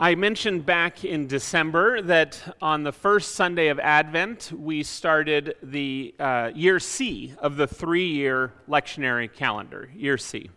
[0.00, 6.14] I mentioned back in December that on the first Sunday of Advent, we started the
[6.20, 10.50] uh, year C of the three year lectionary calendar, year C.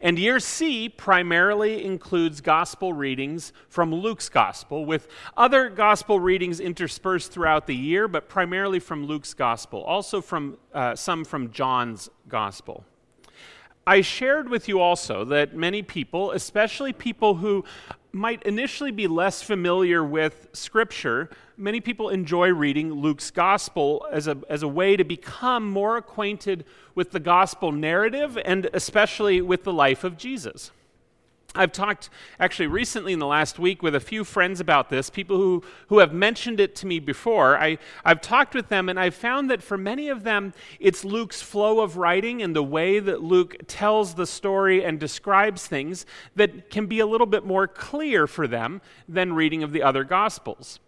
[0.00, 7.30] And year C primarily includes gospel readings from Luke's gospel, with other gospel readings interspersed
[7.30, 12.84] throughout the year, but primarily from Luke's gospel, also from uh, some from John's gospel.
[13.86, 17.64] I shared with you also that many people, especially people who
[18.12, 24.38] might initially be less familiar with Scripture, many people enjoy reading Luke's Gospel as a,
[24.48, 29.72] as a way to become more acquainted with the Gospel narrative and especially with the
[29.72, 30.70] life of Jesus.
[31.54, 35.36] I've talked actually recently in the last week with a few friends about this, people
[35.36, 37.58] who, who have mentioned it to me before.
[37.58, 41.42] I, I've talked with them, and I've found that for many of them, it's Luke's
[41.42, 46.70] flow of writing and the way that Luke tells the story and describes things that
[46.70, 50.78] can be a little bit more clear for them than reading of the other Gospels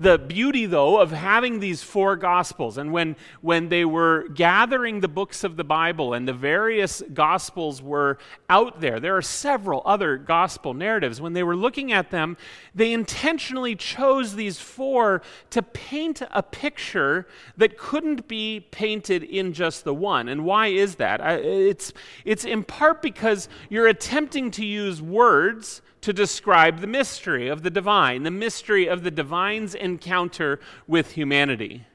[0.00, 5.08] the beauty, though, of having these four Gospels, and when, when they were gathering the
[5.08, 8.16] books of the Bible and the various Gospels were
[8.48, 11.20] out there, there are several other Gospel narratives.
[11.20, 12.38] When they were looking at them,
[12.74, 17.26] they intentionally chose these four to paint a picture
[17.58, 20.28] that couldn't be painted in just the one.
[20.28, 21.20] And why is that?
[21.44, 21.92] It's,
[22.24, 27.70] it's in part because you're attempting to use words to describe the mystery of the
[27.70, 31.86] divine, the mystery of the divine's encounter with humanity.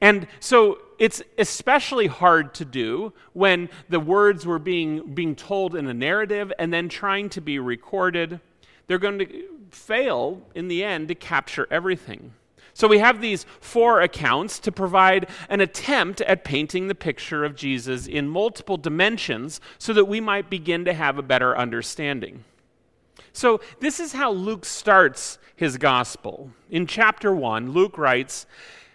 [0.00, 5.86] And so it's especially hard to do when the words were being, being told in
[5.86, 8.40] a narrative and then trying to be recorded.
[8.86, 12.32] They're going to fail in the end to capture everything.
[12.74, 17.54] So we have these four accounts to provide an attempt at painting the picture of
[17.54, 22.44] Jesus in multiple dimensions so that we might begin to have a better understanding.
[23.36, 26.52] So, this is how Luke starts his gospel.
[26.70, 28.46] In chapter 1, Luke writes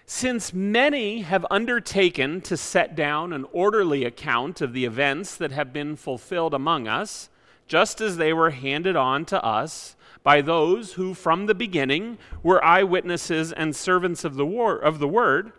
[0.06, 5.74] Since many have undertaken to set down an orderly account of the events that have
[5.74, 7.30] been fulfilled among us,
[7.68, 12.64] just as they were handed on to us by those who from the beginning were
[12.64, 15.52] eyewitnesses and servants of the, war, of the word,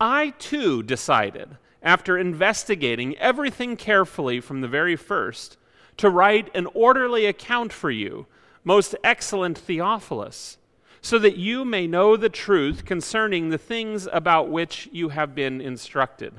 [0.00, 5.58] I too decided, after investigating everything carefully from the very first,
[5.96, 8.26] to write an orderly account for you,
[8.64, 10.58] most excellent Theophilus,
[11.00, 15.60] so that you may know the truth concerning the things about which you have been
[15.60, 16.34] instructed.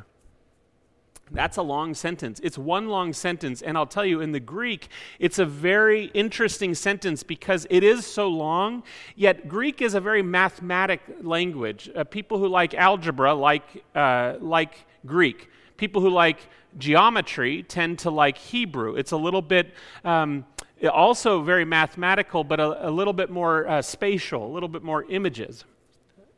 [1.32, 2.40] That's a long sentence.
[2.42, 4.88] It's one long sentence, and I'll tell you, in the Greek,
[5.20, 8.84] it's a very interesting sentence because it is so long,
[9.16, 11.90] yet Greek is a very mathematic language.
[11.96, 15.50] Uh, people who like algebra like, uh, like Greek.
[15.78, 16.40] People who like
[16.78, 18.96] geometry tend to like Hebrew.
[18.96, 19.74] It's a little bit
[20.04, 20.46] um,
[20.92, 25.06] also very mathematical, but a, a little bit more uh, spatial, a little bit more
[25.10, 25.66] images.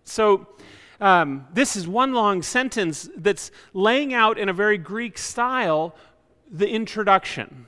[0.04, 0.48] So,
[1.02, 5.96] um, this is one long sentence that's laying out in a very Greek style
[6.52, 7.68] the introduction.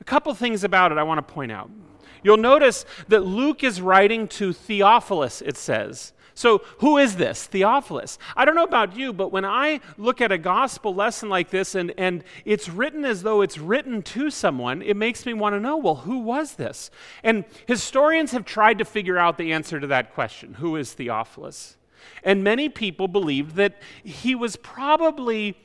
[0.00, 1.70] A couple things about it I want to point out.
[2.22, 6.12] You'll notice that Luke is writing to Theophilus, it says.
[6.34, 7.46] So, who is this?
[7.46, 8.18] Theophilus.
[8.36, 11.74] I don't know about you, but when I look at a gospel lesson like this
[11.74, 15.60] and, and it's written as though it's written to someone, it makes me want to
[15.60, 16.90] know well, who was this?
[17.22, 21.76] And historians have tried to figure out the answer to that question who is Theophilus?
[22.22, 25.56] And many people believed that he was probably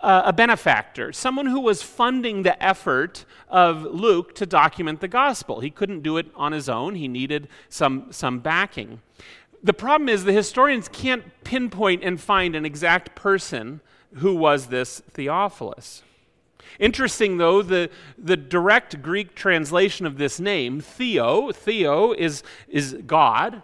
[0.00, 5.60] uh, a benefactor, someone who was funding the effort of Luke to document the gospel.
[5.60, 9.00] He couldn't do it on his own, he needed some, some backing
[9.62, 13.80] the problem is the historians can't pinpoint and find an exact person
[14.16, 16.02] who was this Theophilus.
[16.78, 23.62] Interesting, though, the, the direct Greek translation of this name, Theo, Theo is, is God,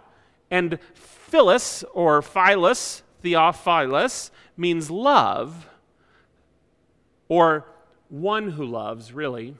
[0.49, 5.67] and Phyllis or Philus, Theophilus, means love,
[7.27, 7.65] or
[8.09, 9.55] one who loves, really.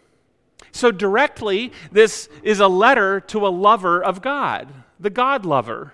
[0.72, 5.94] So, directly, this is a letter to a lover of God, the God lover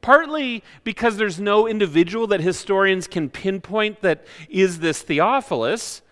[0.00, 6.02] partly because there's no individual that historians can pinpoint that is this Theophilus.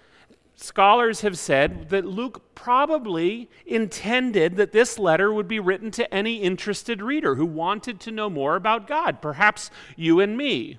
[0.57, 6.43] Scholars have said that Luke probably intended that this letter would be written to any
[6.43, 10.79] interested reader who wanted to know more about God, perhaps you and me.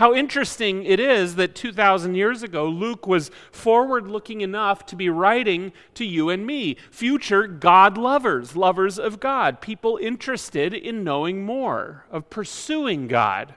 [0.00, 5.10] How interesting it is that 2,000 years ago, Luke was forward looking enough to be
[5.10, 11.44] writing to you and me, future God lovers, lovers of God, people interested in knowing
[11.44, 13.54] more, of pursuing God.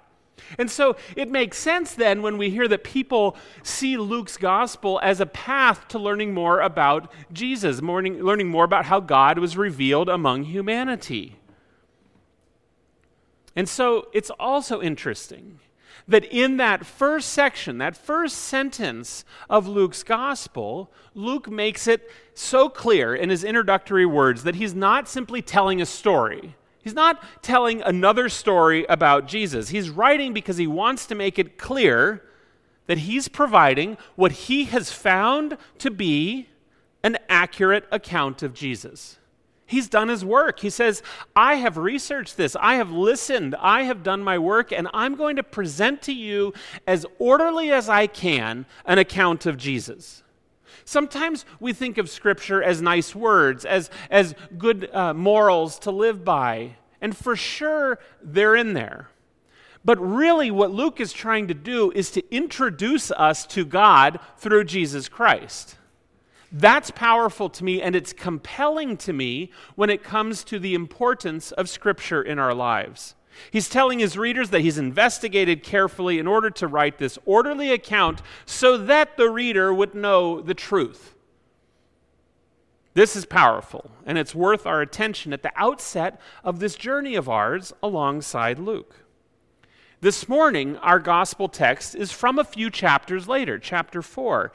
[0.58, 5.22] And so it makes sense then when we hear that people see Luke's gospel as
[5.22, 10.44] a path to learning more about Jesus, learning more about how God was revealed among
[10.44, 11.38] humanity.
[13.56, 15.62] And so it's also interesting
[16.08, 22.70] that in that first section, that first sentence of Luke's gospel, Luke makes it so
[22.70, 26.56] clear in his introductory words that he's not simply telling a story.
[26.84, 29.70] He's not telling another story about Jesus.
[29.70, 32.24] He's writing because he wants to make it clear
[32.88, 36.50] that he's providing what he has found to be
[37.02, 39.18] an accurate account of Jesus.
[39.66, 40.60] He's done his work.
[40.60, 41.02] He says,
[41.36, 45.38] I have researched this, I have listened, I have done my work, and I'm going
[45.38, 46.54] to present to you
[46.86, 50.24] as orderly as I can an account of Jesus.
[50.86, 56.26] Sometimes we think of Scripture as nice words, as, as good uh, morals to live
[56.26, 59.10] by, and for sure they're in there.
[59.86, 64.66] But really, what Luke is trying to do is to introduce us to God through
[64.66, 65.78] Jesus Christ.
[66.56, 71.52] That's powerful to me, and it's compelling to me when it comes to the importance
[71.52, 73.16] of Scripture in our lives.
[73.50, 78.22] He's telling his readers that he's investigated carefully in order to write this orderly account
[78.46, 81.16] so that the reader would know the truth.
[82.94, 87.28] This is powerful, and it's worth our attention at the outset of this journey of
[87.28, 88.98] ours alongside Luke.
[90.02, 94.52] This morning, our gospel text is from a few chapters later, chapter 4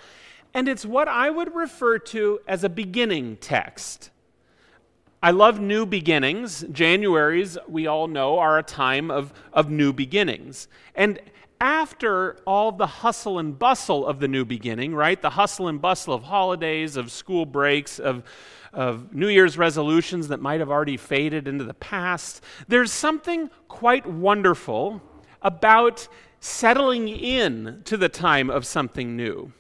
[0.55, 4.11] and it's what I would refer to as a beginning text.
[5.23, 6.63] I love new beginnings.
[6.65, 10.69] Januaries, we all know, are a time of, of new beginnings.
[10.95, 11.21] And
[11.61, 15.21] after all the hustle and bustle of the new beginning, right?
[15.21, 18.23] The hustle and bustle of holidays, of school breaks, of,
[18.73, 24.07] of New Year's resolutions that might have already faded into the past, there's something quite
[24.07, 25.03] wonderful
[25.43, 26.07] about
[26.41, 29.53] settling in to the time of something new.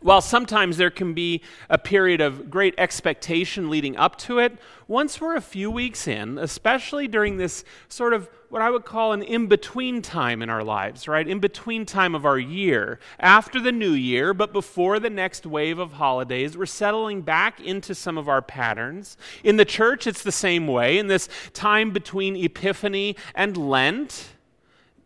[0.00, 5.20] While sometimes there can be a period of great expectation leading up to it, once
[5.20, 9.22] we're a few weeks in, especially during this sort of what I would call an
[9.22, 11.26] in between time in our lives, right?
[11.26, 15.78] In between time of our year, after the new year, but before the next wave
[15.78, 19.18] of holidays, we're settling back into some of our patterns.
[19.44, 20.96] In the church, it's the same way.
[20.96, 24.30] In this time between Epiphany and Lent,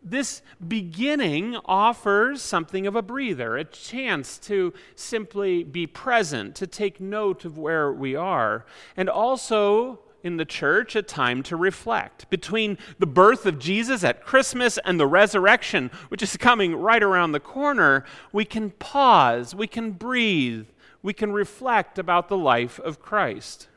[0.03, 6.99] this beginning offers something of a breather, a chance to simply be present, to take
[6.99, 8.65] note of where we are,
[8.97, 12.29] and also in the church a time to reflect.
[12.29, 17.31] Between the birth of Jesus at Christmas and the resurrection, which is coming right around
[17.31, 20.67] the corner, we can pause, we can breathe,
[21.01, 23.67] we can reflect about the life of Christ.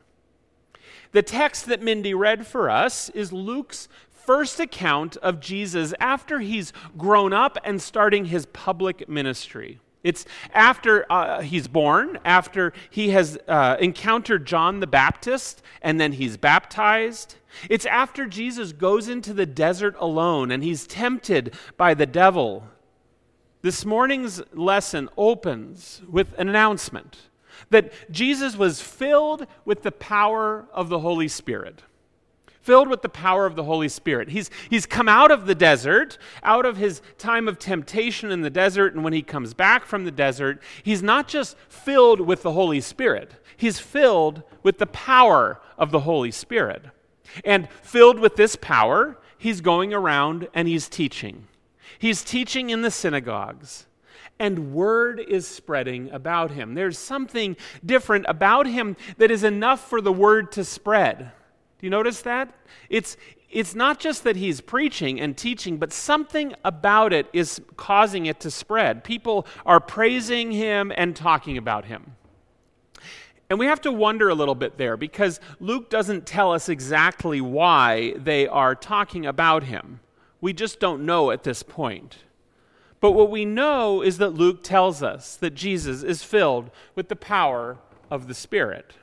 [1.11, 3.87] The text that Mindy read for us is Luke's
[4.27, 9.79] first account of Jesus after he's grown up and starting his public ministry.
[10.03, 16.11] It's after uh, he's born, after he has uh, encountered John the Baptist, and then
[16.11, 17.35] he's baptized.
[17.69, 22.67] It's after Jesus goes into the desert alone and he's tempted by the devil.
[23.61, 27.29] This morning's lesson opens with an announcement
[27.69, 31.81] that Jesus was filled with the power of the Holy Spirit
[32.67, 34.27] filled with the power of the Holy Spirit.
[34.27, 38.49] He's, he's come out of the desert, out of his time of temptation in the
[38.49, 42.51] desert, and when he comes back from the desert, he's not just filled with the
[42.51, 46.83] Holy Spirit, he's filled with the power of the Holy Spirit.
[47.45, 51.47] And filled with this power, he's going around and he's teaching.
[51.97, 53.85] He's teaching in the synagogues
[54.39, 56.73] and word is spreading about him.
[56.75, 61.31] There's something different about him that is enough for the word to spread.
[61.79, 62.53] Do you notice that?
[62.89, 63.17] It's,
[63.49, 68.39] it's not just that he's preaching and teaching, but something about it is causing it
[68.41, 69.03] to spread.
[69.03, 72.15] People are praising him and talking about him.
[73.49, 77.39] And we have to wonder a little bit there because Luke doesn't tell us exactly
[77.39, 80.01] why they are talking about him.
[80.41, 82.17] We just don't know at this point.
[82.99, 87.15] But what we know is that Luke tells us that Jesus is filled with the
[87.15, 87.77] power
[88.11, 88.95] of the Spirit.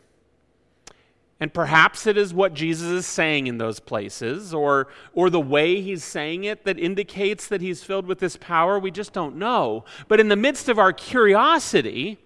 [1.45, 5.83] And perhaps it is what Jesus is saying in those places, or, or the way
[5.83, 8.79] he's saying it that indicates that he's filled with this power.
[8.79, 9.85] We just don't know.
[10.09, 12.17] But in the midst of our curiosity,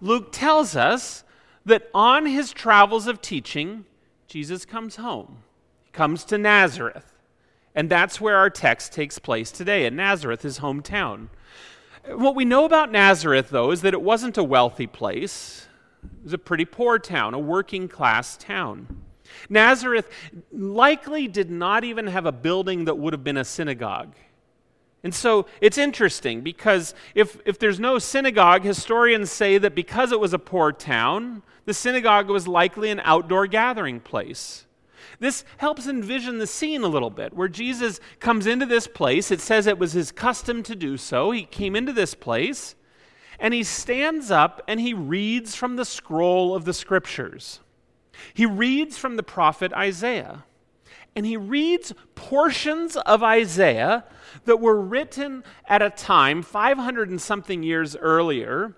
[0.00, 1.22] Luke tells us
[1.66, 3.84] that on his travels of teaching,
[4.26, 5.42] Jesus comes home.
[5.84, 7.12] He comes to Nazareth.
[7.74, 11.28] And that's where our text takes place today, in Nazareth, his hometown.
[12.06, 15.68] What we know about Nazareth, though, is that it wasn't a wealthy place.
[16.02, 19.02] It was a pretty poor town, a working class town.
[19.48, 20.10] Nazareth
[20.50, 24.14] likely did not even have a building that would have been a synagogue.
[25.04, 30.20] And so it's interesting because if, if there's no synagogue, historians say that because it
[30.20, 34.66] was a poor town, the synagogue was likely an outdoor gathering place.
[35.18, 39.30] This helps envision the scene a little bit where Jesus comes into this place.
[39.30, 41.30] It says it was his custom to do so.
[41.32, 42.74] He came into this place
[43.38, 47.60] and he stands up and he reads from the scroll of the scriptures.
[48.34, 50.44] He reads from the prophet Isaiah.
[51.14, 54.04] And he reads portions of Isaiah
[54.44, 58.74] that were written at a time, 500 and something years earlier,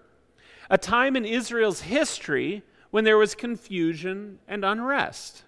[0.68, 5.44] a time in Israel's history when there was confusion and unrest.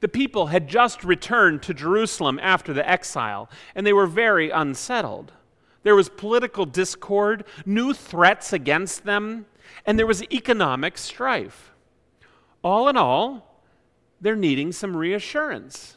[0.00, 5.32] The people had just returned to Jerusalem after the exile, and they were very unsettled.
[5.82, 9.46] There was political discord, new threats against them,
[9.84, 11.72] and there was economic strife.
[12.62, 13.60] All in all,
[14.20, 15.96] they're needing some reassurance.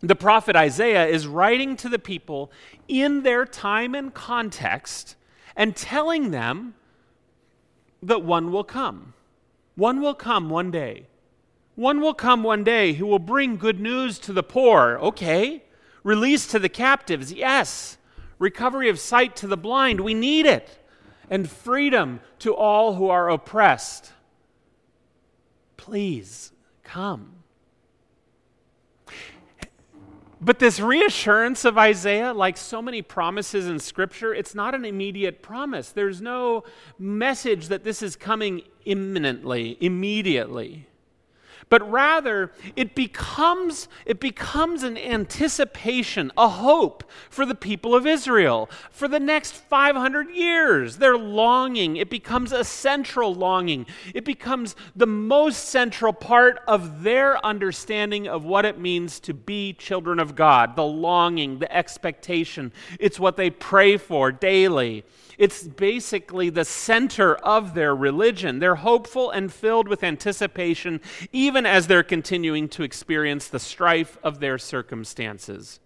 [0.00, 2.50] The prophet Isaiah is writing to the people
[2.88, 5.16] in their time and context
[5.56, 6.74] and telling them
[8.02, 9.14] that one will come.
[9.76, 11.06] One will come one day.
[11.74, 14.98] One will come one day who will bring good news to the poor.
[15.00, 15.64] Okay.
[16.02, 17.32] Release to the captives.
[17.32, 17.98] Yes.
[18.40, 20.00] Recovery of sight to the blind.
[20.00, 20.78] We need it.
[21.28, 24.12] And freedom to all who are oppressed.
[25.76, 26.50] Please
[26.82, 27.36] come.
[30.40, 35.42] But this reassurance of Isaiah, like so many promises in Scripture, it's not an immediate
[35.42, 35.92] promise.
[35.92, 36.64] There's no
[36.98, 40.86] message that this is coming imminently, immediately
[41.70, 48.68] but rather it becomes, it becomes an anticipation, a hope for the people of Israel
[48.90, 50.98] for the next 500 years.
[50.98, 51.96] They're longing.
[51.96, 53.86] It becomes a central longing.
[54.12, 59.72] It becomes the most central part of their understanding of what it means to be
[59.72, 62.72] children of God the longing, the expectation.
[62.98, 65.04] It's what they pray for daily.
[65.40, 68.58] It's basically the center of their religion.
[68.58, 71.00] They're hopeful and filled with anticipation,
[71.32, 75.80] even as they're continuing to experience the strife of their circumstances.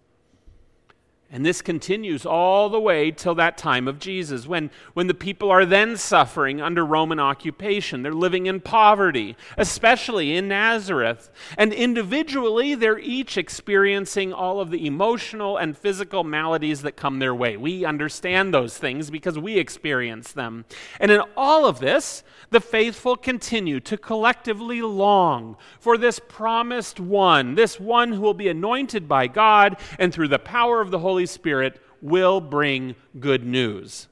[1.35, 5.51] And this continues all the way till that time of Jesus, when, when the people
[5.51, 8.03] are then suffering under Roman occupation.
[8.05, 11.33] They're living in poverty, especially in Nazareth.
[11.59, 17.35] And individually, they're each experiencing all of the emotional and physical maladies that come their
[17.35, 17.57] way.
[17.57, 20.65] We understand those things because we experience them.
[21.01, 27.57] And in all of this, the faithful continue to collectively long for this promised one,
[27.57, 31.24] this one who will be anointed by God and through the power of the Holy
[31.27, 34.09] Spirit will bring good news.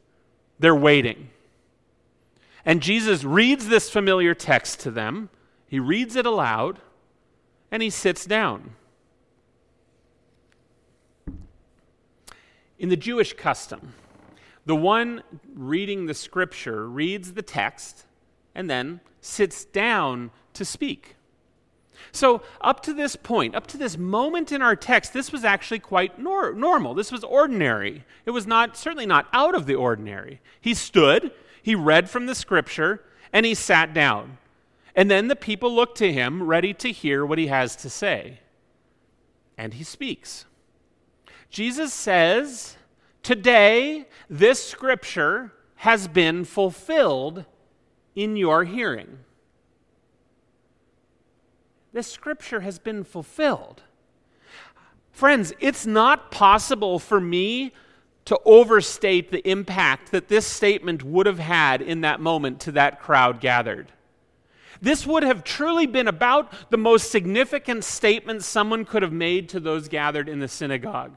[0.58, 1.30] They're waiting.
[2.64, 5.30] And Jesus reads this familiar text to them.
[5.66, 6.78] He reads it aloud
[7.70, 8.74] and he sits down.
[12.78, 13.94] In the Jewish custom,
[14.66, 15.22] the one
[15.54, 18.06] reading the scripture reads the text
[18.54, 21.16] and then sits down to speak.
[22.10, 25.78] So, up to this point, up to this moment in our text, this was actually
[25.78, 26.94] quite nor- normal.
[26.94, 28.04] This was ordinary.
[28.26, 30.40] It was not, certainly not out of the ordinary.
[30.60, 31.32] He stood,
[31.62, 34.38] he read from the scripture, and he sat down.
[34.94, 38.40] And then the people look to him, ready to hear what he has to say.
[39.56, 40.44] And he speaks.
[41.50, 42.76] Jesus says,
[43.22, 47.44] Today, this scripture has been fulfilled
[48.14, 49.18] in your hearing.
[51.92, 53.82] This scripture has been fulfilled.
[55.10, 57.72] Friends, it's not possible for me
[58.24, 63.00] to overstate the impact that this statement would have had in that moment to that
[63.00, 63.92] crowd gathered.
[64.80, 69.60] This would have truly been about the most significant statement someone could have made to
[69.60, 71.12] those gathered in the synagogue.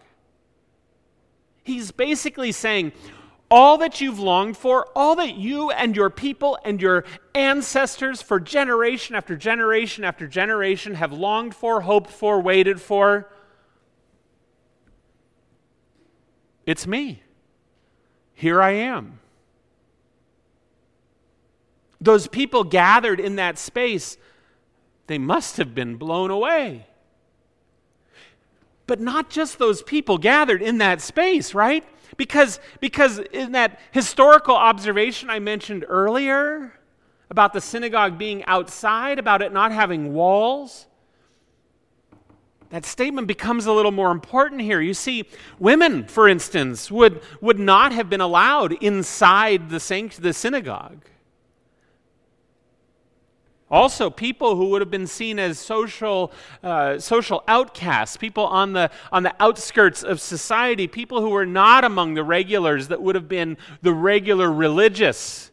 [1.63, 2.91] He's basically saying,
[3.49, 8.39] all that you've longed for, all that you and your people and your ancestors for
[8.39, 13.29] generation after generation after generation have longed for, hoped for, waited for.
[16.65, 17.21] It's me.
[18.33, 19.19] Here I am.
[22.01, 24.17] Those people gathered in that space,
[25.07, 26.87] they must have been blown away.
[28.87, 31.83] But not just those people gathered in that space, right?
[32.17, 36.73] Because, because in that historical observation I mentioned earlier
[37.29, 40.87] about the synagogue being outside, about it not having walls,
[42.69, 44.81] that statement becomes a little more important here.
[44.81, 45.25] You see,
[45.59, 51.01] women, for instance, would, would not have been allowed inside the, the synagogue.
[53.71, 56.31] Also, people who would have been seen as social,
[56.61, 61.83] uh, social outcasts, people on the, on the outskirts of society, people who were not
[61.83, 65.51] among the regulars that would have been the regular religious,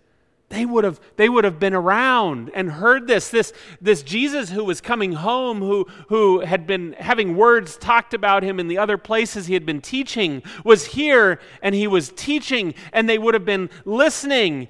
[0.52, 4.62] they would have they would have been around and heard this this this jesus who
[4.62, 8.98] was coming home who who had been having words talked about him in the other
[8.98, 13.46] places he had been teaching was here and he was teaching and they would have
[13.46, 14.68] been listening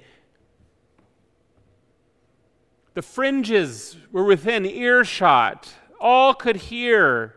[2.93, 5.73] the fringes were within earshot.
[5.99, 7.35] All could hear.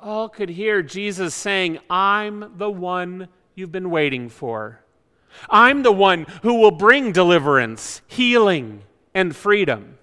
[0.00, 3.26] All could hear jesus saying i'm the one
[3.58, 4.80] you've been waiting for.
[5.50, 9.98] I'm the one who will bring deliverance, healing, and freedom.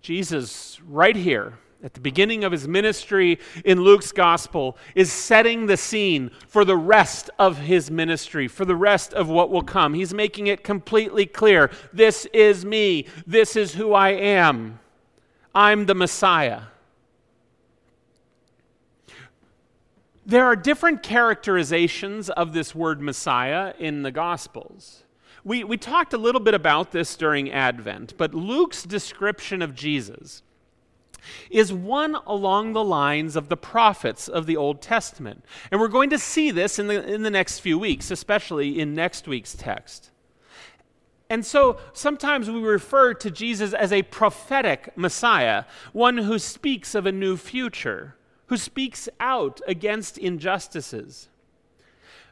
[0.00, 5.76] Jesus, right here, at the beginning of his ministry in Luke's gospel, is setting the
[5.76, 9.94] scene for the rest of his ministry, for the rest of what will come.
[9.94, 14.80] He's making it completely clear this is me, this is who I am.
[15.54, 16.62] I'm the Messiah.
[20.26, 25.04] There are different characterizations of this word Messiah in the Gospels.
[25.42, 30.42] We, we talked a little bit about this during Advent, but Luke's description of Jesus
[31.50, 35.44] is one along the lines of the prophets of the Old Testament.
[35.70, 38.94] And we're going to see this in the, in the next few weeks, especially in
[38.94, 40.10] next week's text.
[41.30, 47.06] And so sometimes we refer to Jesus as a prophetic Messiah, one who speaks of
[47.06, 48.14] a new future
[48.48, 51.28] who speaks out against injustices.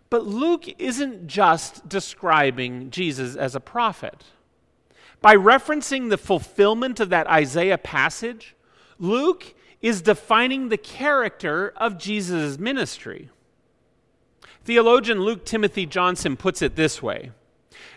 [0.08, 4.24] But Luke isn't just describing Jesus as a prophet.
[5.20, 8.54] By referencing the fulfillment of that Isaiah passage,
[8.98, 13.30] Luke is defining the character of Jesus' ministry.
[14.64, 17.30] Theologian Luke Timothy Johnson puts it this way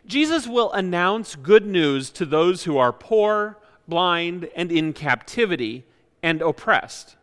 [0.06, 5.86] Jesus will announce good news to those who are poor, blind, and in captivity
[6.22, 7.15] and oppressed.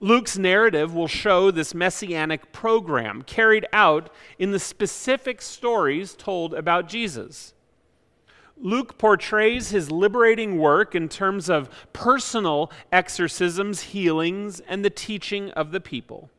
[0.00, 6.88] Luke's narrative will show this messianic program carried out in the specific stories told about
[6.88, 7.54] Jesus.
[8.56, 15.72] Luke portrays his liberating work in terms of personal exorcisms, healings, and the teaching of
[15.72, 16.30] the people.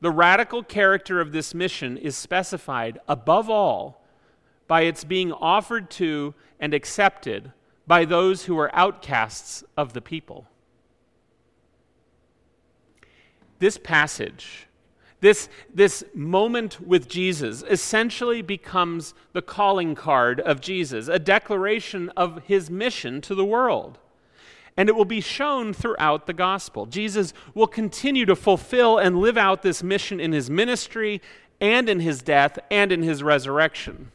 [0.00, 4.04] The radical character of this mission is specified, above all,
[4.68, 7.52] by its being offered to and accepted
[7.86, 10.46] by those who are outcasts of the people
[13.58, 14.66] this passage,
[15.26, 22.44] this, this moment with Jesus, essentially becomes the calling card of Jesus, a declaration of
[22.44, 23.98] his mission to the world.
[24.76, 26.86] And it will be shown throughout the gospel.
[26.86, 31.20] Jesus will continue to fulfill and live out this mission in his ministry
[31.60, 34.12] and in his death and in his resurrection.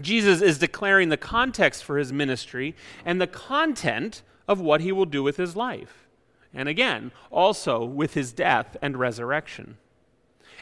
[0.00, 5.04] Jesus is declaring the context for his ministry and the content of what he will
[5.04, 6.06] do with his life
[6.54, 9.76] and again, also with his death and resurrection.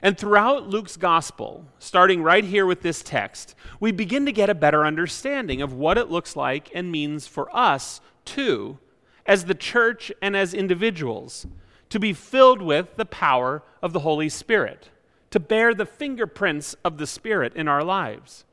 [0.02, 4.54] And throughout Luke's gospel, starting right here with this text, we begin to get a
[4.54, 8.78] better understanding of what it looks like and means for us, too,
[9.24, 11.46] as the church and as individuals,
[11.88, 14.90] to be filled with the power of the Holy Spirit,
[15.30, 18.44] to bear the fingerprints of the Spirit in our lives.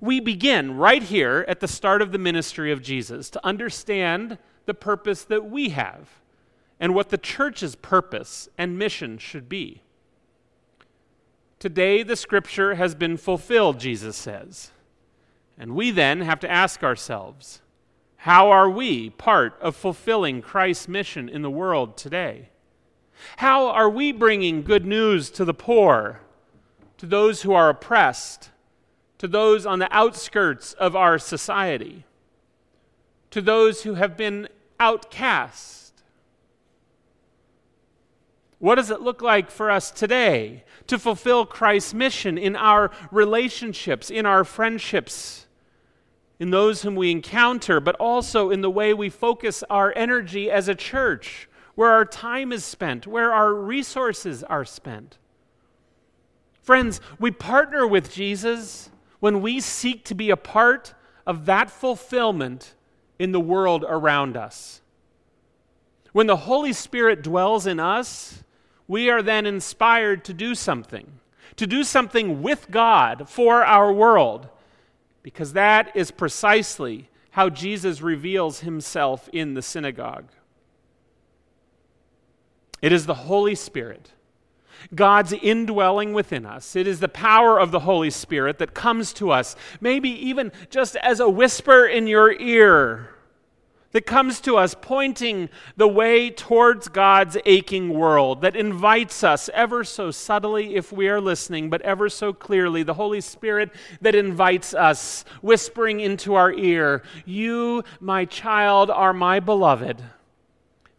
[0.00, 4.74] We begin right here at the start of the ministry of Jesus to understand the
[4.74, 6.08] purpose that we have
[6.78, 9.82] and what the church's purpose and mission should be.
[11.58, 14.70] Today, the scripture has been fulfilled, Jesus says.
[15.58, 17.62] And we then have to ask ourselves
[18.26, 22.50] how are we part of fulfilling Christ's mission in the world today?
[23.36, 26.20] How are we bringing good news to the poor,
[26.98, 28.50] to those who are oppressed,
[29.18, 32.04] to those on the outskirts of our society,
[33.30, 36.02] to those who have been outcast?
[38.58, 44.10] What does it look like for us today to fulfill Christ's mission in our relationships,
[44.10, 45.46] in our friendships,
[46.38, 50.68] in those whom we encounter, but also in the way we focus our energy as
[50.68, 55.18] a church, where our time is spent, where our resources are spent?
[56.62, 60.94] Friends, we partner with Jesus when we seek to be a part
[61.26, 62.74] of that fulfillment
[63.18, 64.80] in the world around us.
[66.12, 68.42] When the Holy Spirit dwells in us,
[68.88, 71.20] we are then inspired to do something,
[71.56, 74.48] to do something with God for our world,
[75.22, 80.30] because that is precisely how Jesus reveals himself in the synagogue.
[82.80, 84.12] It is the Holy Spirit,
[84.94, 86.76] God's indwelling within us.
[86.76, 90.94] It is the power of the Holy Spirit that comes to us, maybe even just
[90.96, 93.15] as a whisper in your ear
[93.92, 99.84] that comes to us pointing the way towards God's aching world, that invites us ever
[99.84, 103.70] so subtly if we are listening, but ever so clearly, the Holy Spirit
[104.00, 110.02] that invites us, whispering into our ear, You, my child, are my beloved.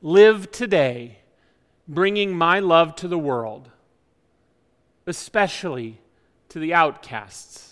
[0.01, 1.19] Live today,
[1.87, 3.69] bringing my love to the world,
[5.05, 5.99] especially
[6.49, 7.66] to the outcasts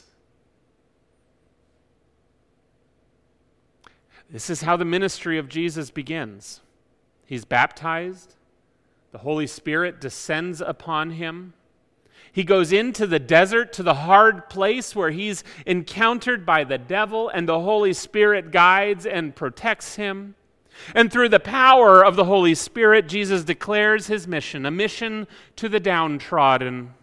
[4.30, 6.62] This is how the ministry of Jesus begins.
[7.26, 8.36] He's baptized,
[9.12, 11.54] the Holy Spirit descends upon him.
[12.32, 17.30] He goes into the desert to the hard place where he's encountered by the devil,
[17.30, 20.36] and the Holy Spirit guides and protects him.
[20.94, 25.70] And through the power of the Holy Spirit, Jesus declares his mission a mission to
[25.70, 26.94] the downtrodden.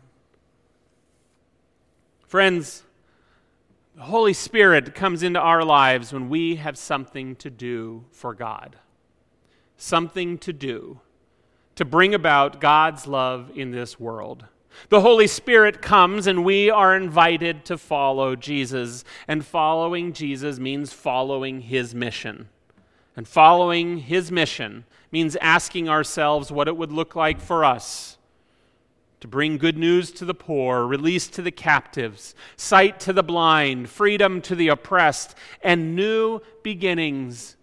[2.27, 2.83] Friends,
[3.95, 8.77] the Holy Spirit comes into our lives when we have something to do for God.
[9.77, 11.01] Something to do
[11.75, 14.45] to bring about God's love in this world.
[14.89, 19.05] The Holy Spirit comes and we are invited to follow Jesus.
[19.29, 22.49] And following Jesus means following his mission.
[23.15, 28.17] And following his mission means asking ourselves what it would look like for us
[29.23, 33.89] to bring good news to the poor, release to the captives, sight to the blind,
[33.89, 37.57] freedom to the oppressed, and new beginnings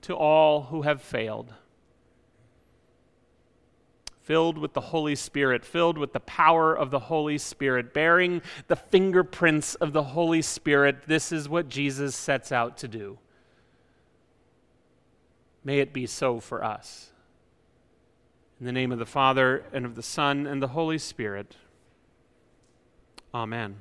[0.00, 1.52] to all who have failed.
[4.20, 8.76] Filled with the Holy Spirit, filled with the power of the Holy Spirit, bearing the
[8.76, 13.18] fingerprints of the Holy Spirit, this is what Jesus sets out to do.
[15.64, 17.11] May it be so for us.
[18.62, 21.56] In the name of the Father, and of the Son, and the Holy Spirit.
[23.34, 23.80] Amen.